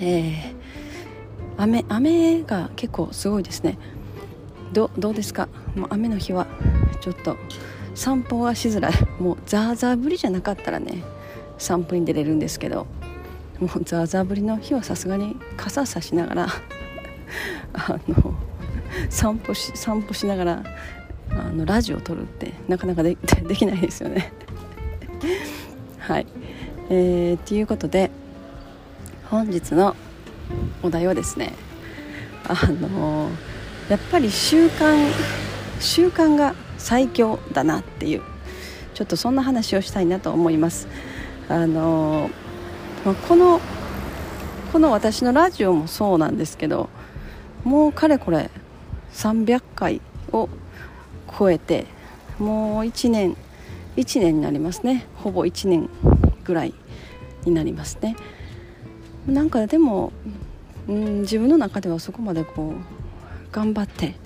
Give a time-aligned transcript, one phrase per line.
[0.00, 0.54] えー、
[1.58, 3.78] 雨雨が結構すごいですね。
[4.72, 5.48] どどうですか？
[5.74, 6.46] もう雨の日は
[7.00, 7.36] ちょっと
[7.94, 8.92] 散歩はしづらい。
[9.20, 11.02] もうザーザー降りじゃなかったらね
[11.58, 12.86] 散歩に出れるんですけど
[13.60, 16.48] もうザーザー降りの日はさすがに傘さしながら
[17.74, 18.34] あの
[19.10, 20.64] 散歩し散歩しながら
[21.30, 24.32] あのラジオを撮るってなかなかでできないですよね。
[25.98, 26.26] はい。
[26.88, 28.10] えー、ということで
[29.30, 29.94] 本日の
[30.82, 31.54] お題はですね
[32.48, 33.30] あの
[33.88, 35.08] やっぱり習慣
[35.78, 38.22] 習慣が最強だなっていう
[38.92, 40.88] ちょっとそんな話をしたいなと思います。
[41.48, 42.28] あの
[43.28, 43.60] この
[44.72, 46.90] この私のラジオもそうなんですけど
[47.64, 48.50] もうかれこれ
[49.12, 50.00] 300回
[50.32, 50.48] を
[51.38, 51.86] 超えて
[52.38, 53.36] もう1年
[53.96, 55.06] 1年になりますね。
[55.14, 55.88] ほぼ1年
[56.42, 56.74] ぐらい
[57.44, 58.16] になりますね。
[59.30, 60.12] なんかでも、
[60.88, 64.16] うん、自分の中ではそこまでこう頑張って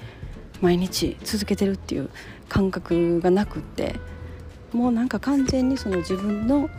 [0.61, 2.11] 毎日続けてるっていう
[2.49, 3.97] 感覚がなくって
[4.73, 6.71] もうなんか完全にその自分の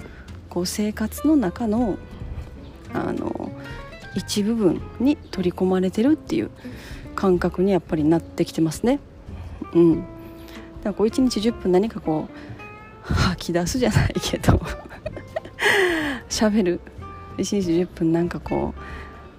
[0.50, 1.98] こう生活の中の
[2.94, 3.52] あの
[4.16, 6.50] 一部分に取り込まれてるっていう
[7.16, 9.00] 感覚にやっぱりなってきてますね。
[9.73, 10.06] うん、だか
[10.86, 12.30] らこう1日10分何かこ
[13.09, 14.62] う吐き出すじゃないけど
[16.30, 16.81] 喋る
[17.38, 18.73] 1日10分なんかこ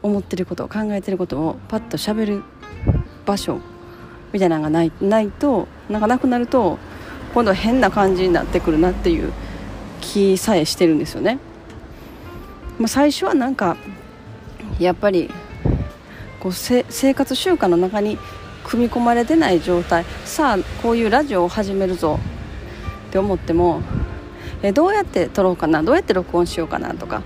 [0.03, 2.43] う思ってること考えてることをパッとしゃべる
[3.25, 3.61] 場所
[4.33, 6.79] みたいなのがないないとなんかなくなると
[7.35, 9.33] 今度は変な感じになってくるなっていう
[10.01, 11.39] 気さえしてるんですよね。
[12.79, 13.77] まあ、最初はなんか
[14.79, 15.31] やっぱり
[16.41, 16.85] こう生
[17.15, 18.19] 活習慣の中に
[18.65, 22.19] 組み込まれてない状態さあこういうラジオを始めるぞ
[23.09, 23.81] って思っても
[24.63, 27.23] えどうやって撮ろうかなどうやって録音しようかなとか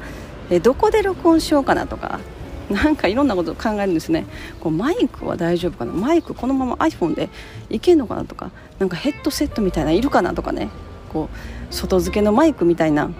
[0.51, 2.21] えどこで録音しようかなとか
[2.69, 4.27] なんかいろんなこと考えるんですね。
[4.61, 5.93] こうマイクは大丈夫かな？
[5.93, 7.29] マイクこのまま iPhone で
[7.69, 10.69] いけるのかなとかなんかヘッドセットみたいないるかなとかね。
[11.13, 13.11] こう外付けのマイクみたいな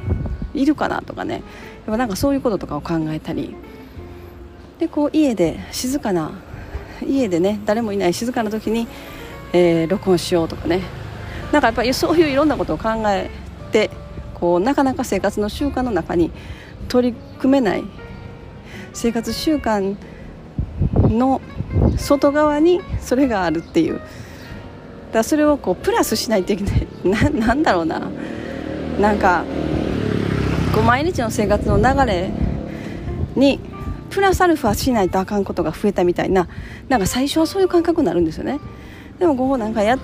[0.55, 1.35] いるかなとかね。
[1.35, 1.43] やっ
[1.87, 3.57] ぱなんかそういうこととかを考えたり。
[4.79, 6.31] でこう家で静かな
[7.05, 8.87] 家でね誰もいない静かな時に、
[9.53, 10.83] えー、録音しようとかね。
[11.51, 13.29] なんかやっぱりそういういろんなことを考え
[13.73, 13.91] て
[14.35, 16.31] こうなかなか生活の習慣の中に
[16.89, 17.85] 取り組めない。
[18.93, 19.97] 生活習慣
[21.09, 21.41] の
[21.97, 24.01] 外側にそれがあるっていう。
[25.13, 26.87] だそれをこうプラスしないといけない。
[27.33, 28.03] ななんだろうな。
[29.01, 29.45] なんか
[30.75, 32.31] こう毎日の生活の流れ
[33.35, 33.61] に
[34.11, 36.49] プラスアルファしないとあかんことが増えたみたいな。
[36.89, 38.59] なんか最初はそういう感覚になるんですよね。
[39.19, 39.99] でもこうなんかや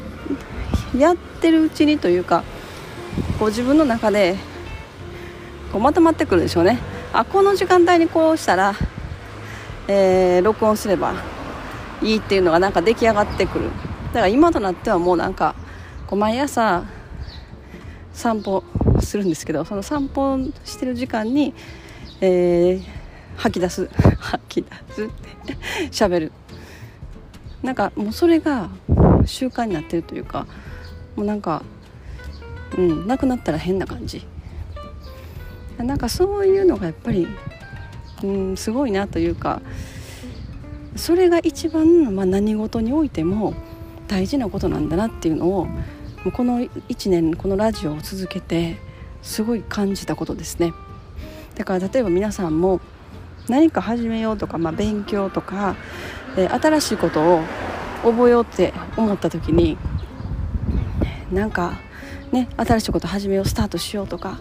[0.96, 2.44] やってるうちにというか
[3.38, 4.36] こう自分の中で
[5.76, 6.78] こうまとまってくるでしょうね。
[7.12, 8.74] あこの時間帯にこうしたら、
[9.88, 11.12] えー、録音すれば
[12.00, 13.68] いいっていうのがなんか出来上がってくる。
[14.06, 15.54] だから今となってはもうなんか
[16.06, 16.84] こう毎朝
[18.14, 18.64] 散歩
[19.00, 21.52] するんですけどその散歩してる時間に、
[22.22, 22.82] えー、
[23.36, 25.08] 吐き出す 吐き出すっ
[25.44, 25.58] て
[25.90, 26.32] 喋る。
[27.62, 28.70] なんかもうそれが
[29.26, 30.46] 習慣になってるというか
[31.16, 31.62] もうなんか
[32.78, 34.26] うんなくなったら変な感じ。
[35.78, 37.26] なんかそういうのがやっぱり、
[38.22, 39.60] うん、すごいなというか
[40.96, 43.54] それが一番、まあ、何事においても
[44.08, 45.66] 大事なことなんだなっていうのを
[46.32, 48.78] この1年このラジオを続けて
[49.22, 50.72] すごい感じたことですね。
[51.54, 52.80] だから例えば皆さんも
[53.48, 55.76] 何か始めようとか、まあ、勉強とか、
[56.36, 57.42] えー、新しいことを
[58.02, 59.78] 覚えようって思った時に
[61.32, 61.78] なんか
[62.32, 64.40] ね新しいこと始めようスタートしようとか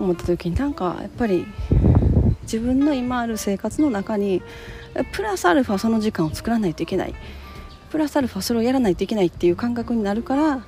[0.00, 1.46] 思った時になんかやっぱり
[2.42, 4.42] 自分の今ある生活の中に
[5.12, 7.14] プラスアルファその時間を作らないといけない
[7.90, 10.64] プラスアルファそれをやらないといけないっていう感覚になるから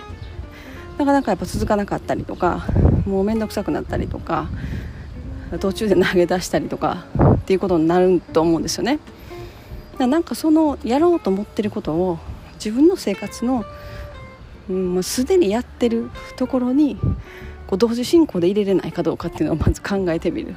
[0.98, 2.66] なかなかやっぱ続かなかったりとか
[3.06, 4.48] もう面倒くさくなったりとか
[5.60, 9.00] 途中で投げ出したりとかっていうことになると思うんですよね。
[9.98, 12.18] なんかそのやろうと思ってることを
[12.54, 13.64] 自分の生活の、
[14.70, 16.98] うん、すでにやってるところに
[17.72, 20.54] こう同時進行で入れれないかどうかっていうのをまず考えてみる。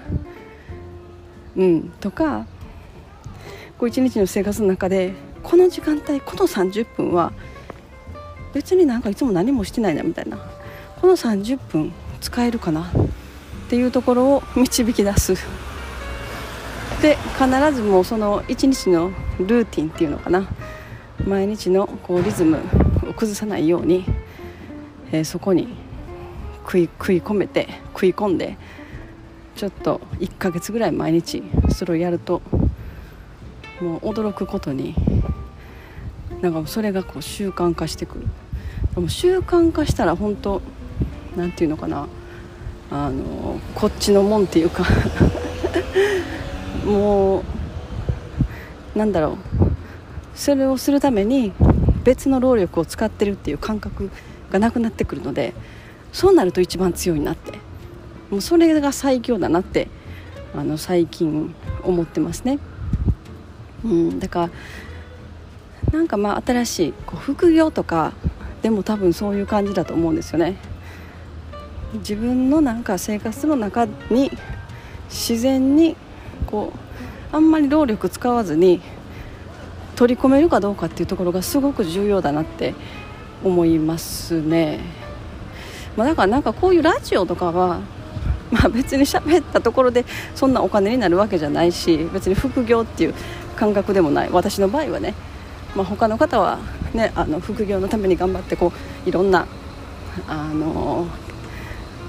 [1.55, 1.89] うん。
[2.01, 2.45] とか
[3.77, 7.31] こう一日の生活の中でこの時間帯この30分は
[8.53, 10.37] 別になんかいつも何もしてないなみたいな。
[10.99, 12.81] この30分使えるかな？
[12.81, 12.91] っ
[13.69, 15.35] ていうところを導き出す。
[17.01, 20.49] で必ずもうその一日のルーティンっていうのかな。
[21.25, 22.59] 毎日のこうリズム
[23.07, 24.03] を崩さないように、
[25.13, 25.84] えー、そこに
[26.65, 28.57] 食い食い込めて食い込んで
[29.55, 32.41] ちょっと1ヶ月ぐらい毎日それをやると
[33.79, 34.95] もう驚くことに
[36.41, 38.27] なんかそれがこう習慣化してくる。
[38.93, 40.61] でも習慣化したら本当
[41.35, 42.07] なんていうのかな
[42.91, 44.85] あのこっちのもんっていうか
[46.85, 47.39] も
[48.95, 49.65] うなんだろう。
[50.35, 51.53] それをするために
[52.03, 54.11] 別の労力を使ってるっていう感覚
[54.51, 55.53] がなくなってくるので
[56.15, 57.59] そうなると一番強いなって
[58.31, 59.89] もうそれが最強だなって
[60.55, 61.53] あの最近
[61.83, 62.57] 思ってますね。
[63.83, 64.49] うん、だか
[65.91, 68.13] らなんかまあ新しいこう副業とか
[68.61, 70.55] でも多分そういう感じだと思うんですよね。
[71.95, 74.31] 自分のなんか生活の中に
[75.09, 75.97] 自然に
[76.47, 76.71] こ
[77.33, 78.79] うあんまり労力使わずに
[79.97, 82.73] 取り込めるかどうかっていうところがすごく重要だなって
[83.43, 84.79] 思いますね、
[85.95, 87.79] まあ、だからなんかこういうラジオとかは、
[88.51, 90.05] まあ、別に喋ったところで
[90.35, 93.13] そんなお金になるわけじゃないし別に副業っていう
[93.55, 94.29] 感覚でもない。
[94.31, 95.13] 私の場合はね、
[95.75, 96.59] まあ、他の方は、
[96.93, 98.71] ね、あの副業のために頑張ってこ
[99.05, 99.47] ういろんな
[100.27, 101.07] あの、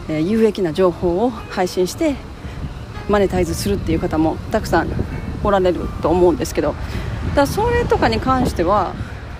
[0.09, 2.15] えー、有益な情報を配信して
[3.09, 4.89] マネタイズするっていう方もたくさん
[5.45, 6.75] おられると思うんですけど
[7.35, 8.95] だそれとかに関しては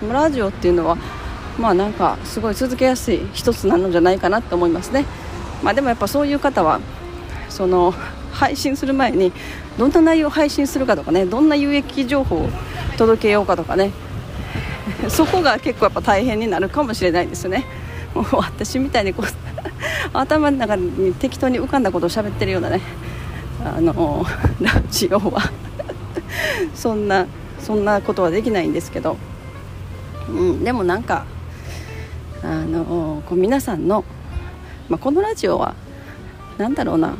[0.09, 0.97] ラジオっていうのは
[1.59, 5.05] まあなんかすごい続けやすい一つなのじゃないかなと思いますね、
[5.63, 6.79] まあ、でもやっぱそういう方は
[7.49, 7.93] その
[8.31, 9.31] 配信する前に
[9.77, 12.49] どんな内容を配信するかとかねどんな有益情報を
[12.97, 13.91] 届けようかとかね
[15.09, 17.65] そこが結構やっぱ大変になるかもしれないですよね。
[18.13, 19.27] もう私みたいにこう
[20.13, 22.81] 頭の中に適当に浮かんだことを喋ってるようなね
[23.63, 24.25] あの
[24.61, 25.51] ラジオは
[26.73, 27.27] そんな
[27.59, 29.17] そんなことはできないんですけど、
[30.29, 31.25] うん、でもなんか
[32.43, 34.03] あのこう皆さんの、
[34.89, 35.75] まあ、このラジオは
[36.57, 37.15] 何だろうな。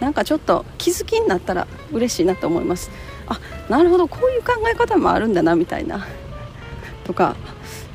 [0.00, 2.90] なんかちょっと気づきになったら嬉しいなと思います。
[3.26, 6.06] あなるほどこういう考え方もあるんだなみたいな。
[7.04, 7.36] とか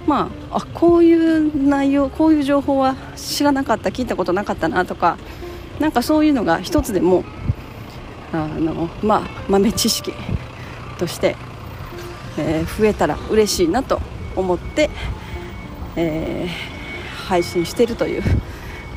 [0.07, 5.17] まああこういう内容こういう情報は知らなかった聞いたことなかったなとか
[5.79, 7.23] なんかそういうのが一つでも
[8.31, 10.13] あのまあ豆知識
[10.97, 11.35] として、
[12.37, 14.01] えー、増えたら嬉しいなと
[14.35, 14.89] 思って、
[15.99, 18.23] えー、配信しているという、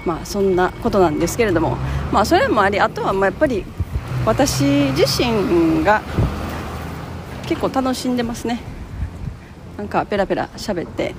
[0.07, 1.77] まあ、そんなことなんですけれども、
[2.13, 3.65] まあ、それもありあとはまあやっぱり
[4.25, 4.63] 私
[4.93, 6.01] 自身が
[7.49, 8.61] 結構楽しんでますね。
[9.77, 11.15] なんかペラペラ喋って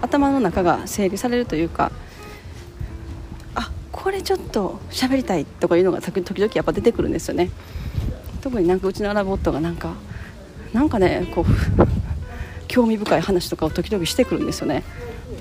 [0.00, 1.92] 頭の中が整理されるというか
[3.54, 7.50] あこれちょっと喋りたいとかいうのが時々やっぱ出てくるんですよね。
[8.40, 9.94] 特になんかうちのアラボットがなんか
[10.72, 11.91] なんかねこう
[12.72, 14.82] 興味深い話とかを時々してくるんですよね。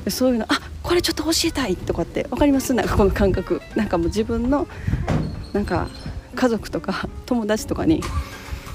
[0.10, 2.74] そういうのあこれちょっと教えたいとかって分かります？
[2.74, 3.62] なんかこの感覚。
[3.76, 4.68] なんかもう自分の
[5.54, 5.88] なんか
[6.36, 8.02] 家族とか友達とかに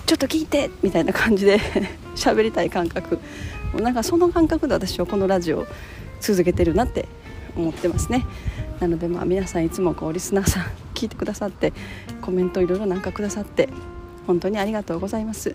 [0.06, 1.60] ちょっと聞いてみたいな感じで
[2.16, 3.18] 喋りたい感覚。
[3.74, 5.66] なんかその感覚で私はこのラジオを
[6.20, 7.06] 続けてるなって
[7.56, 8.24] 思ってますね。
[8.80, 10.64] なのでまあ皆さんいつもこうリスナーさん
[10.94, 11.74] 聞いてくださって
[12.22, 13.68] コメントいろいろなんかくださって
[14.26, 15.54] 本当にありがとうございます。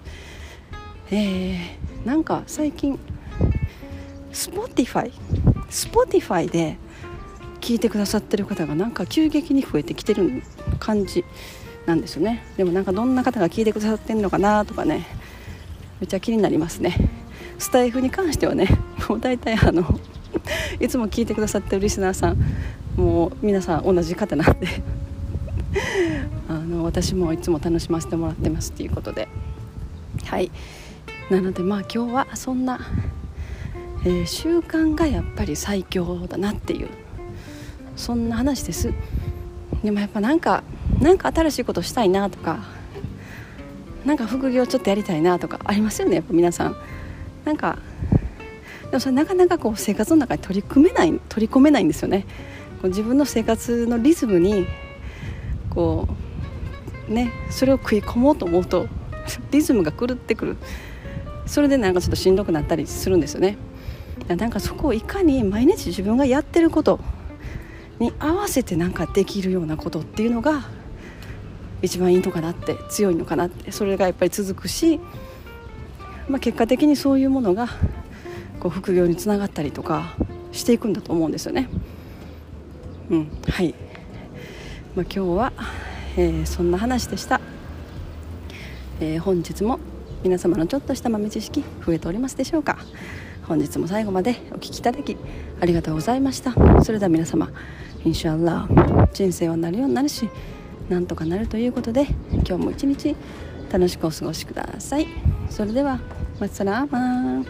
[1.11, 2.97] えー、なんか最近
[4.31, 5.11] Spotify
[5.69, 6.77] Spotify で
[7.59, 10.41] 聞いてくださってる方がなんか急激に増えてきてる
[10.79, 11.25] 感じ
[11.85, 12.43] なんですよね。
[12.57, 15.05] でもなんかどんな方が聞いてくださってるのかなとかね
[15.99, 16.95] めっちゃ気になりますね。
[17.59, 18.67] スタイフに関してはね
[19.09, 19.83] もう大体あの
[20.79, 22.37] いつも聞いてくださってるリスナーさん
[22.95, 24.67] もう皆さん同じ方なんで
[26.47, 29.27] あの私もいつも楽しませてもらってますっていうことで。
[30.25, 30.49] はい。
[31.31, 32.77] なのでまあ今日はそんな、
[34.03, 36.89] えー、習慣がやっぱり最強だなっていう
[37.95, 38.93] そんな話です。
[39.81, 40.61] でもやっぱなんか
[41.00, 42.59] なんか新しいことしたいなとか
[44.03, 46.75] なんか副業ちょっとやりたいなとかありますよねやっぱ皆さん。
[47.45, 47.79] なんか
[48.89, 52.25] でもそれなかなかこう生活の中に取り組めない取り込めないんですよね。
[52.81, 54.67] こう自分の生活のリズムに
[55.69, 56.09] こ
[57.09, 58.88] うねそれを食い込もうと思うと
[59.51, 60.57] リズムが狂ってくる。
[61.51, 63.58] それでなんかちょっとしんどくなったりするんですよね。
[64.29, 67.01] なんかそこをいかに毎日自分がやってること
[68.00, 70.63] に合わせてなんかできるようなことっていうのが
[71.81, 75.01] 一番いいのかなって強いのかなってそれがやっぱり続くし、
[76.29, 77.67] まあ、結果的にそういうものが
[78.62, 80.15] こう副業につながったりとか
[80.53, 81.67] していくんだと思うんですよね。
[83.10, 83.75] うん、はい、
[84.96, 85.51] まあ、今日は、
[86.15, 87.41] えー、そんな話でした、
[89.01, 89.81] えー、本日も
[90.23, 92.77] 皆様のちょっとした豆知識増えておりますでしょうか？
[93.47, 95.17] 本日も最後までお聴きいただき
[95.59, 96.53] ありがとうございました。
[96.83, 97.49] それでは皆様
[98.05, 100.29] インシャアラー人生はなるようになるし
[100.89, 103.15] なんとかなるということで今日も一日
[103.71, 105.07] 楽しくお過ごしください。
[105.49, 105.99] それでは
[106.39, 107.45] マッサラーマン